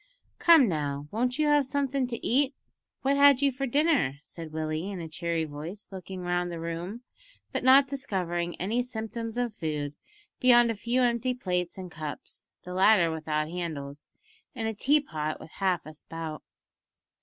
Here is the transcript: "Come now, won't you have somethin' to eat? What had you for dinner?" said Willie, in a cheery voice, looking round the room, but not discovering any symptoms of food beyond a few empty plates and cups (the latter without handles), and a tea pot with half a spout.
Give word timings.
"Come 0.39 0.67
now, 0.67 1.07
won't 1.11 1.37
you 1.37 1.45
have 1.45 1.63
somethin' 1.67 2.07
to 2.07 2.25
eat? 2.25 2.55
What 3.03 3.17
had 3.17 3.43
you 3.43 3.51
for 3.51 3.67
dinner?" 3.67 4.15
said 4.23 4.51
Willie, 4.51 4.89
in 4.89 4.99
a 4.99 5.07
cheery 5.07 5.43
voice, 5.45 5.87
looking 5.91 6.21
round 6.21 6.51
the 6.51 6.59
room, 6.59 7.03
but 7.51 7.63
not 7.63 7.87
discovering 7.87 8.55
any 8.59 8.81
symptoms 8.81 9.37
of 9.37 9.53
food 9.53 9.93
beyond 10.39 10.71
a 10.71 10.75
few 10.75 11.03
empty 11.03 11.35
plates 11.35 11.77
and 11.77 11.91
cups 11.91 12.49
(the 12.63 12.73
latter 12.73 13.11
without 13.11 13.47
handles), 13.49 14.09
and 14.55 14.67
a 14.67 14.73
tea 14.73 15.01
pot 15.01 15.39
with 15.39 15.51
half 15.51 15.85
a 15.85 15.93
spout. 15.93 16.41